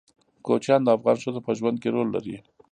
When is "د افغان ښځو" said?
0.83-1.39